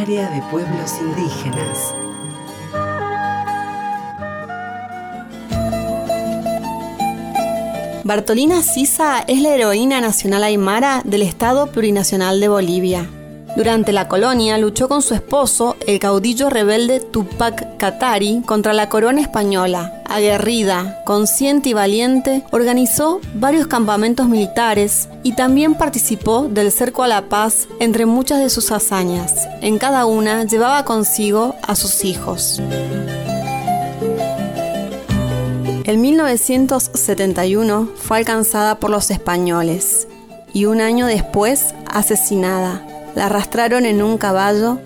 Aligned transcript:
Área 0.00 0.30
de 0.30 0.40
Pueblos 0.42 0.92
Indígenas. 1.00 1.92
Bartolina 8.04 8.62
Sisa 8.62 9.24
es 9.26 9.42
la 9.42 9.48
heroína 9.56 10.00
nacional 10.00 10.44
aymara 10.44 11.02
del 11.04 11.22
Estado 11.22 11.66
Plurinacional 11.72 12.38
de 12.38 12.46
Bolivia. 12.46 13.10
Durante 13.56 13.92
la 13.92 14.06
colonia 14.06 14.56
luchó 14.56 14.88
con 14.88 15.02
su 15.02 15.14
esposo, 15.14 15.74
el 15.84 15.98
caudillo 15.98 16.48
rebelde 16.48 17.00
Tupac 17.00 17.76
Katari, 17.76 18.42
contra 18.46 18.74
la 18.74 18.88
corona 18.88 19.20
española. 19.20 19.97
Aguerrida, 20.08 21.02
consciente 21.04 21.68
y 21.68 21.72
valiente, 21.74 22.42
organizó 22.50 23.20
varios 23.34 23.66
campamentos 23.66 24.26
militares 24.26 25.08
y 25.22 25.32
también 25.32 25.74
participó 25.74 26.48
del 26.48 26.72
cerco 26.72 27.02
a 27.02 27.08
la 27.08 27.28
paz 27.28 27.68
entre 27.78 28.06
muchas 28.06 28.38
de 28.38 28.48
sus 28.48 28.72
hazañas. 28.72 29.46
En 29.60 29.78
cada 29.78 30.06
una 30.06 30.44
llevaba 30.44 30.84
consigo 30.86 31.54
a 31.62 31.74
sus 31.76 32.06
hijos. 32.06 32.58
En 35.84 36.00
1971 36.00 37.90
fue 37.96 38.18
alcanzada 38.18 38.78
por 38.78 38.90
los 38.90 39.10
españoles 39.10 40.08
y 40.54 40.64
un 40.64 40.80
año 40.80 41.06
después 41.06 41.74
asesinada. 41.86 42.82
La 43.14 43.26
arrastraron 43.26 43.84
en 43.86 44.02
un 44.02 44.16
caballo 44.18 44.78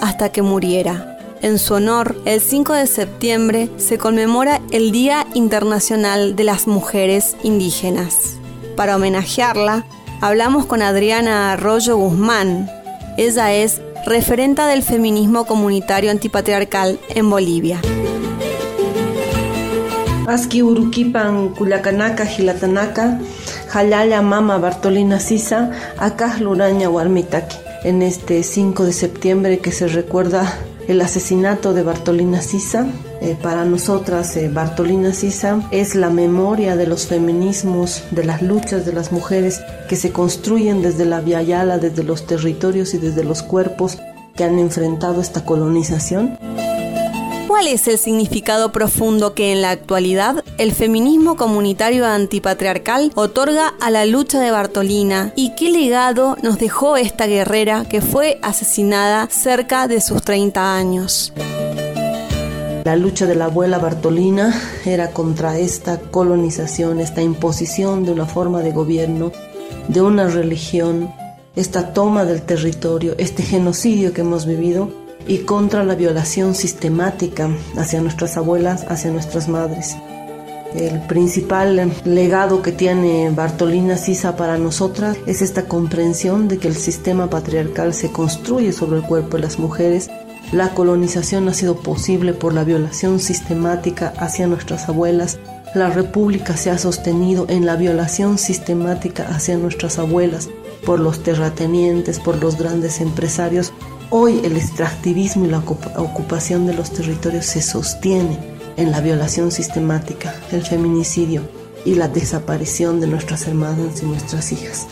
hasta 0.00 0.30
que 0.30 0.42
muriera. 0.42 1.09
En 1.42 1.58
su 1.58 1.72
honor, 1.72 2.20
el 2.26 2.38
5 2.42 2.74
de 2.74 2.86
septiembre 2.86 3.70
se 3.78 3.96
conmemora 3.96 4.60
el 4.72 4.92
Día 4.92 5.26
Internacional 5.32 6.36
de 6.36 6.44
las 6.44 6.66
Mujeres 6.66 7.34
Indígenas. 7.42 8.36
Para 8.76 8.96
homenajearla, 8.96 9.86
hablamos 10.20 10.66
con 10.66 10.82
Adriana 10.82 11.52
Arroyo 11.52 11.96
Guzmán. 11.96 12.68
Ella 13.16 13.54
es 13.54 13.80
referenta 14.04 14.66
del 14.66 14.82
feminismo 14.82 15.46
comunitario 15.46 16.10
antipatriarcal 16.10 17.00
en 17.08 17.30
Bolivia. 17.30 17.80
Aski 20.28 20.60
Jalala 23.68 24.20
Mama 24.20 24.58
Bartolina 24.58 25.20
Sisa 25.20 25.70
en 27.82 28.02
este 28.02 28.42
5 28.42 28.84
de 28.84 28.92
septiembre 28.92 29.58
que 29.60 29.72
se 29.72 29.88
recuerda 29.88 30.58
el 30.90 31.00
asesinato 31.02 31.72
de 31.72 31.84
Bartolina 31.84 32.42
Sisa. 32.42 32.84
Eh, 33.20 33.36
para 33.40 33.64
nosotras, 33.64 34.36
eh, 34.36 34.50
Bartolina 34.52 35.12
Sisa 35.12 35.62
es 35.70 35.94
la 35.94 36.10
memoria 36.10 36.74
de 36.74 36.88
los 36.88 37.06
feminismos, 37.06 38.02
de 38.10 38.24
las 38.24 38.42
luchas 38.42 38.84
de 38.84 38.92
las 38.92 39.12
mujeres 39.12 39.60
que 39.88 39.94
se 39.94 40.10
construyen 40.10 40.82
desde 40.82 41.04
la 41.04 41.20
Via 41.20 41.42
Yala, 41.42 41.78
desde 41.78 42.02
los 42.02 42.26
territorios 42.26 42.92
y 42.94 42.98
desde 42.98 43.22
los 43.22 43.44
cuerpos 43.44 43.98
que 44.34 44.42
han 44.42 44.58
enfrentado 44.58 45.20
esta 45.20 45.44
colonización. 45.44 46.36
¿Cuál 47.50 47.66
es 47.66 47.88
el 47.88 47.98
significado 47.98 48.70
profundo 48.70 49.34
que 49.34 49.50
en 49.50 49.60
la 49.60 49.70
actualidad 49.70 50.44
el 50.56 50.70
feminismo 50.70 51.34
comunitario 51.34 52.06
antipatriarcal 52.06 53.10
otorga 53.16 53.74
a 53.80 53.90
la 53.90 54.06
lucha 54.06 54.38
de 54.38 54.52
Bartolina 54.52 55.32
y 55.34 55.56
qué 55.56 55.68
legado 55.68 56.36
nos 56.44 56.60
dejó 56.60 56.96
esta 56.96 57.26
guerrera 57.26 57.86
que 57.86 58.02
fue 58.02 58.38
asesinada 58.40 59.26
cerca 59.30 59.88
de 59.88 60.00
sus 60.00 60.22
30 60.22 60.76
años? 60.76 61.32
La 62.84 62.94
lucha 62.94 63.26
de 63.26 63.34
la 63.34 63.46
abuela 63.46 63.78
Bartolina 63.80 64.54
era 64.84 65.10
contra 65.10 65.58
esta 65.58 65.98
colonización, 65.98 67.00
esta 67.00 67.20
imposición 67.20 68.04
de 68.04 68.12
una 68.12 68.26
forma 68.26 68.60
de 68.60 68.70
gobierno, 68.70 69.32
de 69.88 70.00
una 70.00 70.28
religión, 70.28 71.12
esta 71.56 71.92
toma 71.92 72.24
del 72.24 72.42
territorio, 72.42 73.16
este 73.18 73.42
genocidio 73.42 74.12
que 74.12 74.20
hemos 74.20 74.46
vivido 74.46 74.99
y 75.26 75.38
contra 75.38 75.84
la 75.84 75.94
violación 75.94 76.54
sistemática 76.54 77.50
hacia 77.76 78.00
nuestras 78.00 78.36
abuelas, 78.36 78.84
hacia 78.88 79.10
nuestras 79.10 79.48
madres. 79.48 79.96
El 80.74 81.00
principal 81.00 81.92
legado 82.04 82.62
que 82.62 82.70
tiene 82.70 83.30
Bartolina 83.30 83.96
Sisa 83.96 84.36
para 84.36 84.56
nosotras 84.56 85.16
es 85.26 85.42
esta 85.42 85.66
comprensión 85.66 86.46
de 86.46 86.58
que 86.58 86.68
el 86.68 86.76
sistema 86.76 87.28
patriarcal 87.28 87.92
se 87.92 88.12
construye 88.12 88.72
sobre 88.72 88.98
el 88.98 89.04
cuerpo 89.04 89.36
de 89.36 89.42
las 89.42 89.58
mujeres. 89.58 90.10
La 90.52 90.72
colonización 90.72 91.48
ha 91.48 91.54
sido 91.54 91.80
posible 91.80 92.34
por 92.34 92.54
la 92.54 92.62
violación 92.62 93.18
sistemática 93.18 94.12
hacia 94.18 94.46
nuestras 94.46 94.88
abuelas. 94.88 95.40
La 95.74 95.90
república 95.90 96.56
se 96.56 96.70
ha 96.70 96.78
sostenido 96.78 97.46
en 97.48 97.66
la 97.66 97.74
violación 97.74 98.38
sistemática 98.38 99.26
hacia 99.28 99.56
nuestras 99.56 99.98
abuelas 99.98 100.48
por 100.86 101.00
los 101.00 101.22
terratenientes, 101.24 102.20
por 102.20 102.40
los 102.40 102.56
grandes 102.56 103.00
empresarios 103.00 103.72
Hoy 104.12 104.40
el 104.42 104.56
extractivismo 104.56 105.44
y 105.44 105.48
la 105.48 105.58
ocupación 105.58 106.66
de 106.66 106.74
los 106.74 106.90
territorios 106.90 107.46
se 107.46 107.62
sostiene 107.62 108.36
en 108.76 108.90
la 108.90 109.00
violación 109.00 109.52
sistemática, 109.52 110.34
el 110.50 110.66
feminicidio 110.66 111.42
y 111.84 111.94
la 111.94 112.08
desaparición 112.08 112.98
de 112.98 113.06
nuestras 113.06 113.46
hermanas 113.46 114.02
y 114.02 114.06
nuestras 114.06 114.50
hijas. 114.50 114.88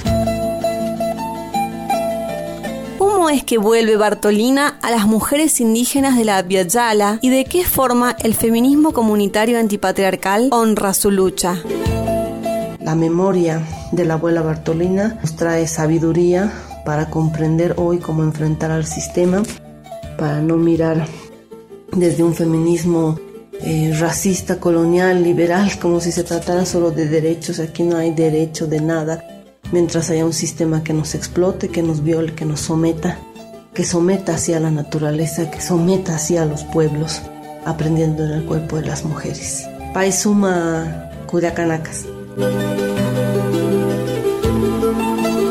¿Cómo 2.97 3.29
es 3.29 3.43
que 3.43 3.59
vuelve 3.59 3.97
Bartolina 3.97 4.79
a 4.83 4.93
las 4.93 5.09
mujeres 5.09 5.61
indígenas 5.61 6.17
de 6.17 6.25
la 6.25 6.47
Yala 6.47 7.19
y 7.21 7.31
de 7.31 7.45
qué 7.45 7.65
forma 7.65 8.15
el 8.21 8.35
feminismo 8.35 8.93
comunitario 8.93 9.59
antipatriarcal 9.59 10.49
honra 10.53 10.95
su 10.95 11.11
lucha? 11.11 11.61
La 12.81 12.95
memoria 12.95 13.67
de 13.91 14.05
la 14.05 14.15
abuela 14.15 14.43
Bartolina 14.43 15.19
nos 15.21 15.35
trae 15.35 15.67
sabiduría, 15.67 16.53
para 16.89 17.11
comprender 17.11 17.75
hoy 17.77 17.99
cómo 17.99 18.23
enfrentar 18.23 18.71
al 18.71 18.87
sistema, 18.87 19.43
para 20.17 20.41
no 20.41 20.57
mirar 20.57 21.07
desde 21.93 22.23
un 22.23 22.35
feminismo 22.35 23.21
eh, 23.61 23.95
racista, 24.01 24.59
colonial, 24.59 25.23
liberal, 25.23 25.71
como 25.79 26.01
si 26.01 26.13
se 26.13 26.25
tratara 26.25 26.65
solo 26.65 26.91
de 26.91 27.07
derechos. 27.07 27.59
Aquí 27.61 27.83
no 27.83 27.99
hay 27.99 28.13
derecho 28.13 28.67
de 28.67 28.81
nada, 28.81 29.23
mientras 29.71 30.09
haya 30.09 30.25
un 30.25 30.33
sistema 30.33 30.83
que 30.83 30.95
nos 30.95 31.15
explote, 31.15 31.69
que 31.69 31.83
nos 31.83 32.03
viole, 32.03 32.35
que 32.35 32.47
nos 32.47 32.61
someta, 32.61 33.19
que 33.75 33.85
someta 33.85 34.37
hacia 34.37 34.59
la 34.59 34.71
naturaleza, 34.71 35.51
que 35.51 35.61
someta 35.61 36.15
hacia 36.15 36.47
los 36.47 36.65
pueblos, 36.65 37.21
aprendiendo 37.67 38.25
en 38.25 38.31
el 38.31 38.47
cuerpo 38.47 38.77
de 38.77 38.87
las 38.87 39.05
mujeres. 39.05 39.69
Paisuma 39.93 41.11
Cuyacanacas. 41.27 42.07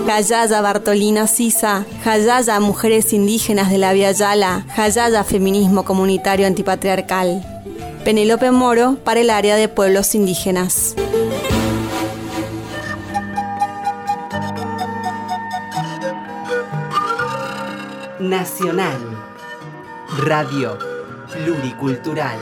Jayaya 0.08 0.62
Bartolina 0.62 1.28
Sisa, 1.28 1.86
Jayaya 2.06 2.62
Mujeres 2.62 3.12
Indígenas 3.12 3.70
de 3.70 3.78
la 3.78 3.92
Via 3.92 4.14
Yala, 4.14 4.64
Jayaya 4.74 5.26
Feminismo 5.26 5.84
Comunitario 5.84 6.48
Antipatriarcal. 6.48 7.44
Penélope 8.06 8.52
Moro 8.52 8.96
para 9.04 9.20
el 9.20 9.30
área 9.30 9.58
de 9.58 9.68
pueblos 9.68 10.16
indígenas. 10.16 10.96
Nacional. 18.18 18.98
Radio 20.24 20.80
Pluricultural. 21.34 22.40